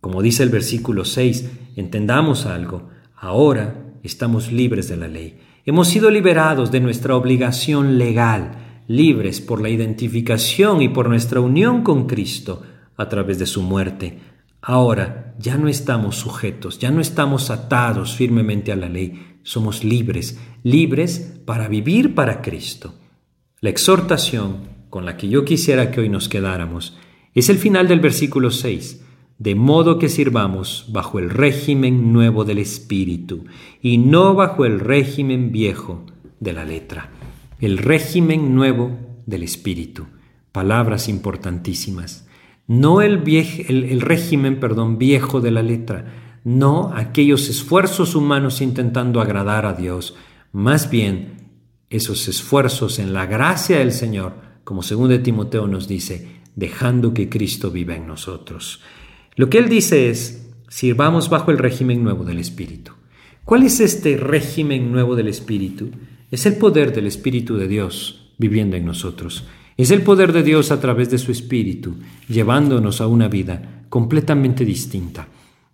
[0.00, 2.90] Como dice el versículo 6, entendamos algo.
[3.16, 5.38] Ahora estamos libres de la ley.
[5.64, 11.82] Hemos sido liberados de nuestra obligación legal, libres por la identificación y por nuestra unión
[11.82, 12.62] con Cristo
[12.96, 14.18] a través de su muerte.
[14.60, 20.38] Ahora ya no estamos sujetos, ya no estamos atados firmemente a la ley, somos libres,
[20.62, 22.94] libres para vivir para Cristo.
[23.60, 26.96] La exhortación con la que yo quisiera que hoy nos quedáramos
[27.34, 29.03] es el final del versículo 6
[29.38, 33.44] de modo que sirvamos bajo el régimen nuevo del Espíritu
[33.82, 36.04] y no bajo el régimen viejo
[36.40, 37.10] de la letra.
[37.60, 40.06] El régimen nuevo del Espíritu.
[40.52, 42.28] Palabras importantísimas.
[42.66, 49.66] No el, el régimen perdón, viejo de la letra, no aquellos esfuerzos humanos intentando agradar
[49.66, 50.14] a Dios,
[50.52, 51.50] más bien
[51.90, 57.28] esos esfuerzos en la gracia del Señor, como según de Timoteo nos dice, dejando que
[57.28, 58.80] Cristo viva en nosotros.
[59.36, 62.92] Lo que él dice es, sirvamos bajo el régimen nuevo del Espíritu.
[63.44, 65.90] ¿Cuál es este régimen nuevo del Espíritu?
[66.30, 69.44] Es el poder del Espíritu de Dios viviendo en nosotros.
[69.76, 71.96] Es el poder de Dios a través de su Espíritu,
[72.28, 75.26] llevándonos a una vida completamente distinta.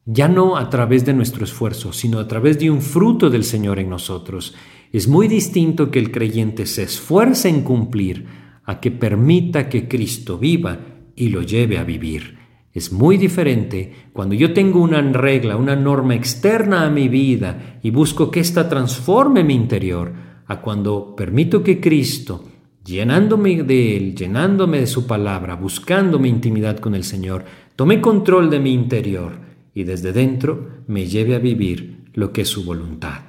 [0.06, 3.78] Ya no a través de nuestro esfuerzo, sino a través de un fruto del Señor
[3.78, 4.54] en nosotros.
[4.90, 8.24] Es muy distinto que el creyente se esfuerce en cumplir
[8.64, 10.80] a que permita que Cristo viva
[11.14, 12.39] y lo lleve a vivir.
[12.72, 17.90] Es muy diferente cuando yo tengo una regla, una norma externa a mi vida y
[17.90, 20.12] busco que ésta transforme mi interior,
[20.46, 22.44] a cuando permito que Cristo,
[22.84, 27.44] llenándome de Él, llenándome de su palabra, buscando mi intimidad con el Señor,
[27.76, 29.38] tome control de mi interior
[29.74, 33.20] y desde dentro me lleve a vivir lo que es su voluntad.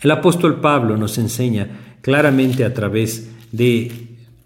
[0.00, 3.90] El apóstol Pablo nos enseña claramente a través de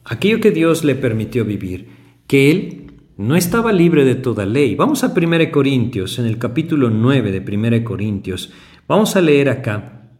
[0.05, 1.89] aquello que Dios le permitió vivir,
[2.27, 2.82] que Él
[3.17, 4.75] no estaba libre de toda ley.
[4.75, 8.51] Vamos a 1 Corintios, en el capítulo 9 de 1 Corintios.
[8.89, 10.11] Vamos a leer acá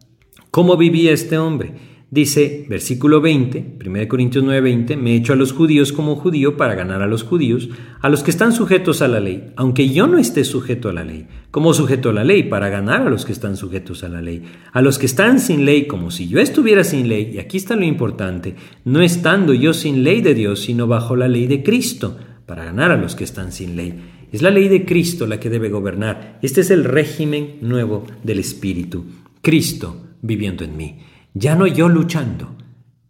[0.51, 1.93] cómo vivía este hombre.
[2.11, 6.57] Dice, versículo 20, 1 Corintios 9, 20, me he hecho a los judíos como judío
[6.57, 7.69] para ganar a los judíos,
[8.01, 11.03] a los que están sujetos a la ley, aunque yo no esté sujeto a la
[11.03, 14.21] ley, como sujeto a la ley para ganar a los que están sujetos a la
[14.21, 17.57] ley, a los que están sin ley, como si yo estuviera sin ley, y aquí
[17.57, 18.53] está lo importante,
[18.85, 22.91] no estando yo sin ley de Dios, sino bajo la ley de Cristo para ganar
[22.91, 24.27] a los que están sin ley.
[24.31, 26.39] Es la ley de Cristo la que debe gobernar.
[26.41, 29.05] Este es el régimen nuevo del Espíritu.
[29.41, 30.99] Cristo viviendo en mí.
[31.33, 32.55] Ya no yo luchando.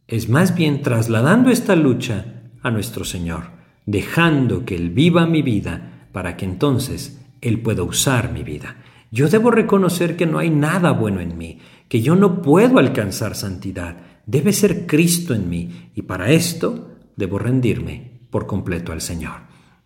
[0.08, 2.26] Es más bien trasladando esta lucha
[2.62, 3.52] a nuestro Señor.
[3.86, 8.78] dejando que Él viva mi vida para que entonces Él pueda usar mi vida.
[9.12, 11.60] Yo debo reconocer que no hay nada bueno en mí,
[11.90, 13.98] que yo no puedo alcanzar santidad.
[14.26, 19.42] Debe ser Cristo en mí y para esto debo rendirme por completo al Señor.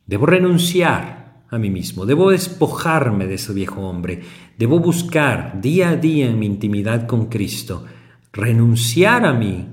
[0.05, 4.21] Debo renunciar a mí mismo, debo despojarme de ese viejo hombre,
[4.57, 7.83] debo buscar día a día en mi intimidad con Cristo,
[8.31, 9.67] renunciar a mí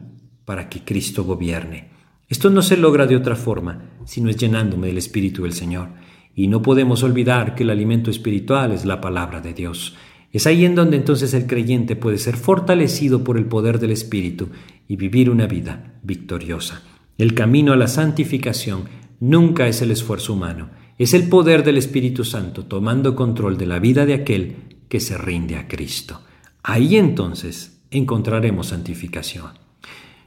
[0.44, 1.90] para que Cristo gobierne.
[2.28, 5.90] Esto no se logra de otra forma, sino es llenándome del Espíritu del Señor.
[6.34, 9.94] Y no podemos olvidar que el alimento espiritual es la palabra de Dios.
[10.32, 14.48] Es ahí en donde entonces el creyente puede ser fortalecido por el poder del Espíritu
[14.88, 16.82] y vivir una vida victoriosa.
[17.16, 18.88] El camino a la santificación
[19.20, 23.78] nunca es el esfuerzo humano, es el poder del Espíritu Santo tomando control de la
[23.78, 24.56] vida de aquel
[24.88, 26.22] que se rinde a Cristo.
[26.62, 29.50] Ahí entonces encontraremos santificación.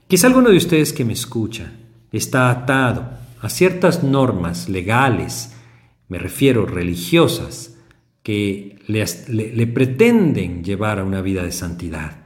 [0.07, 1.73] Quizá alguno de ustedes que me escucha
[2.11, 3.09] está atado
[3.41, 5.53] a ciertas normas legales,
[6.07, 7.77] me refiero religiosas,
[8.23, 12.25] que le, pretenden llevar a una vida de santidad.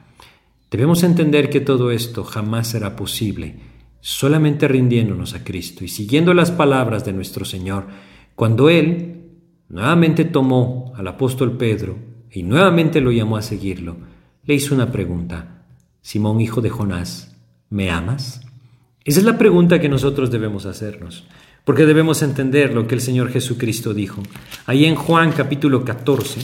[0.69, 3.70] Debemos entender que todo esto jamás será posible
[4.01, 7.85] solamente rindiéndonos a Cristo y siguiendo las palabras de nuestro Señor,
[8.35, 9.21] cuando Él
[9.69, 11.97] nuevamente tomó al apóstol Pedro
[12.31, 13.97] y nuevamente lo llamó a seguirlo,
[14.43, 15.65] le hizo una pregunta,
[16.01, 17.37] Simón hijo de Jonás,
[17.69, 18.41] ¿me amas?
[19.03, 21.25] Esa es la pregunta que nosotros debemos hacernos,
[21.63, 24.23] porque debemos entender lo que el Señor Jesucristo dijo.
[24.65, 26.41] Ahí en Juan capítulo 14,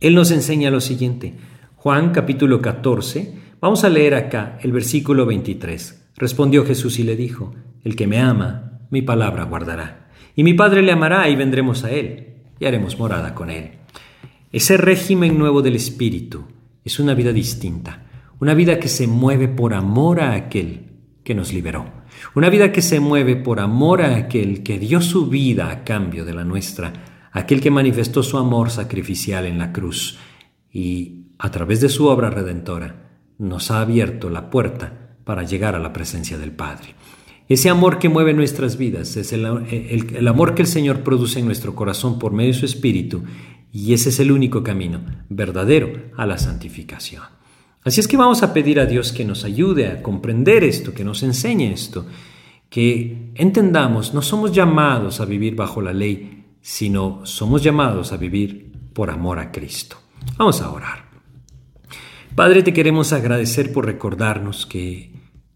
[0.00, 1.34] Él nos enseña lo siguiente.
[1.76, 6.03] Juan capítulo 14, vamos a leer acá el versículo 23.
[6.16, 10.08] Respondió Jesús y le dijo, El que me ama, mi palabra guardará.
[10.36, 13.72] Y mi Padre le amará y vendremos a él y haremos morada con él.
[14.52, 16.44] Ese régimen nuevo del Espíritu
[16.84, 18.06] es una vida distinta,
[18.38, 20.92] una vida que se mueve por amor a aquel
[21.24, 21.86] que nos liberó,
[22.34, 26.24] una vida que se mueve por amor a aquel que dio su vida a cambio
[26.24, 26.92] de la nuestra,
[27.32, 30.18] aquel que manifestó su amor sacrificial en la cruz
[30.72, 35.78] y a través de su obra redentora nos ha abierto la puerta para llegar a
[35.78, 36.94] la presencia del Padre.
[37.48, 39.44] Ese amor que mueve nuestras vidas es el,
[40.26, 43.22] amor que el Señor produce en nuestro corazón por medio de su Espíritu
[43.70, 47.22] y ese es el único camino verdadero a la santificación.
[47.82, 51.04] Así es que vamos a pedir a Dios que nos ayude a comprender esto, que
[51.04, 52.06] nos enseñe esto,
[52.70, 58.72] que entendamos, no somos llamados a vivir bajo la ley, sino somos llamados a vivir
[58.94, 59.98] por amor a Cristo.
[60.38, 61.04] Vamos a orar.
[62.34, 65.13] Padre, te queremos agradecer por recordarnos que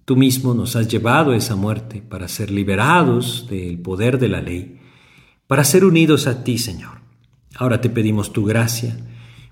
[0.09, 4.41] Tú mismo nos has llevado a esa muerte para ser liberados del poder de la
[4.41, 4.81] ley,
[5.47, 7.03] para ser unidos a ti, Señor.
[7.57, 8.97] Ahora te pedimos tu gracia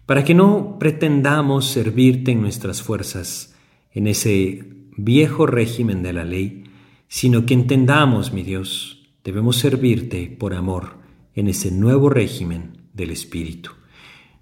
[0.07, 3.55] para que no pretendamos servirte en nuestras fuerzas,
[3.93, 6.65] en ese viejo régimen de la ley,
[7.07, 11.01] sino que entendamos, mi Dios, debemos servirte por amor
[11.35, 13.73] en ese nuevo régimen del Espíritu.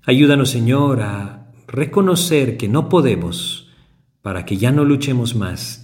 [0.04, 3.72] Ayúdanos, Señor, a reconocer que no podemos
[4.22, 5.83] para que ya no luchemos más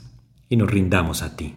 [0.50, 1.54] y nos rindamos a ti.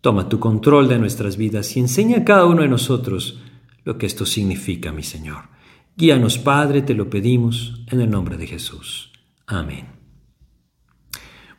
[0.00, 3.40] Toma tu control de nuestras vidas y enseña a cada uno de nosotros
[3.82, 5.48] lo que esto significa, mi Señor.
[5.96, 9.10] Guíanos, Padre, te lo pedimos en el nombre de Jesús.
[9.46, 9.86] Amén.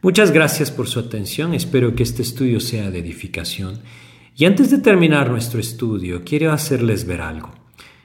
[0.01, 3.79] Muchas gracias por su atención, espero que este estudio sea de edificación.
[4.37, 7.51] Y antes de terminar nuestro estudio, quiero hacerles ver algo.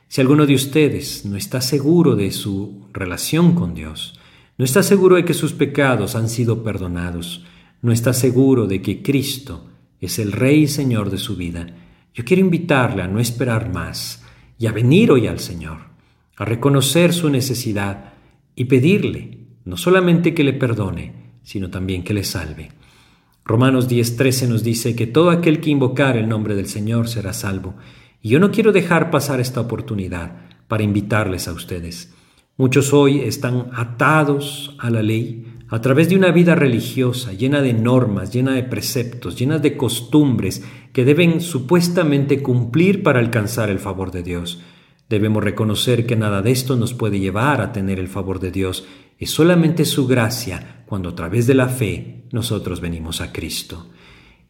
[0.08, 4.18] Si alguno de ustedes no está seguro de su relación con Dios,
[4.58, 7.44] no está seguro de que sus pecados han sido perdonados,
[7.84, 9.66] no está seguro de que Cristo
[10.00, 11.66] es el Rey y Señor de su vida,
[12.14, 14.24] yo quiero invitarle a no esperar más
[14.58, 15.80] y a venir hoy al Señor,
[16.34, 18.14] a reconocer su necesidad
[18.56, 22.70] y pedirle no solamente que le perdone, sino también que le salve.
[23.44, 27.74] Romanos 10:13 nos dice que todo aquel que invocar el nombre del Señor será salvo,
[28.22, 32.14] y yo no quiero dejar pasar esta oportunidad para invitarles a ustedes.
[32.56, 37.72] Muchos hoy están atados a la ley, a través de una vida religiosa llena de
[37.72, 40.62] normas, llena de preceptos, llena de costumbres
[40.92, 44.60] que deben supuestamente cumplir para alcanzar el favor de Dios.
[45.08, 48.86] Debemos reconocer que nada de esto nos puede llevar a tener el favor de Dios.
[49.18, 53.90] Es solamente su gracia cuando a través de la fe nosotros venimos a Cristo.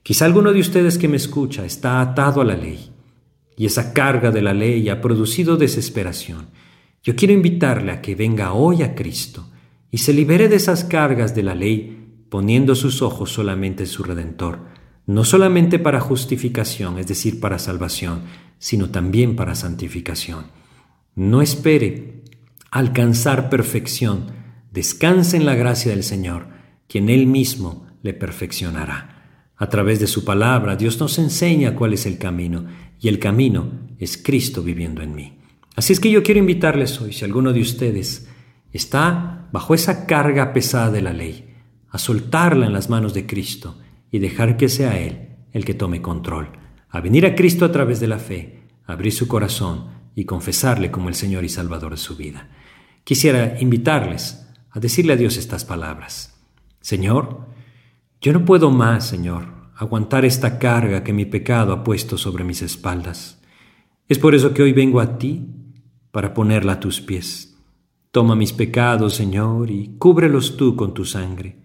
[0.03, 2.91] Quizá alguno de ustedes que me escucha está atado a la ley
[3.57, 6.51] y esa carga de la ley ha producido desesperación.
[7.03, 9.49] Yo quiero invitarle a que venga hoy a Cristo
[9.95, 14.03] y se libere de esas cargas de la ley, poniendo sus ojos solamente en su
[14.03, 14.59] Redentor,
[15.07, 18.23] no solamente para justificación, es decir, para salvación,
[18.59, 20.47] sino también para santificación.
[21.15, 22.25] No espere
[22.73, 24.33] alcanzar perfección,
[24.73, 26.49] descanse en la gracia del Señor,
[26.89, 29.53] quien Él mismo le perfeccionará.
[29.57, 32.67] A través de su palabra, Dios nos enseña cuál es el camino,
[33.01, 33.71] y el camino
[34.01, 35.39] es Cristo viviendo en mí.
[35.77, 38.27] Así es que yo quiero invitarles hoy, si alguno de ustedes
[38.73, 41.55] está bajo esa carga pesada de la ley,
[41.91, 43.79] a soltarla en las manos de Cristo
[44.11, 46.51] y dejar que sea Él el que tome control,
[46.89, 51.09] a venir a Cristo a través de la fe, abrir su corazón y confesarle como
[51.09, 52.49] el Señor y Salvador de su vida.
[53.05, 56.35] Quisiera invitarles a decirle a Dios estas palabras.
[56.81, 57.47] Señor,
[58.21, 62.63] yo no puedo más, Señor, aguantar esta carga que mi pecado ha puesto sobre mis
[62.63, 63.41] espaldas.
[64.09, 65.47] Es por eso que hoy vengo a ti
[66.11, 67.54] para ponerla a tus pies.
[68.15, 71.57] Toma mis pecados, Señor, y cúbrelos tú con tu sangre.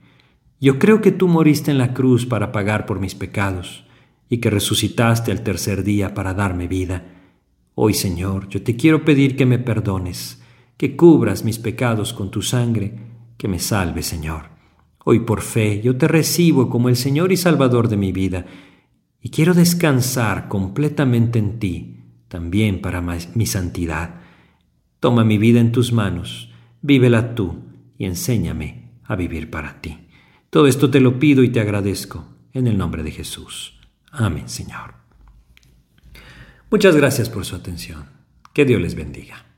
[0.59, 3.85] Yo creo que tú moriste en la cruz para pagar por mis pecados
[4.29, 7.05] y que resucitaste al tercer día para darme vida.
[7.75, 10.41] Hoy, Señor, yo te quiero pedir que me perdones,
[10.75, 12.95] que cubras mis pecados con tu sangre,
[13.37, 14.45] que me salve, Señor.
[15.05, 18.47] Hoy por fe yo te recibo como el Señor y Salvador de mi vida
[19.21, 24.18] y quiero descansar completamente en ti, también para mi santidad.
[24.99, 27.63] Toma mi vida en tus manos, vívela tú
[27.97, 29.97] y enséñame a vivir para ti.
[30.49, 33.79] Todo esto te lo pido y te agradezco en el nombre de Jesús.
[34.11, 34.95] Amén, Señor.
[36.71, 38.05] Muchas gracias por su atención.
[38.53, 39.48] Que Dios les bendiga.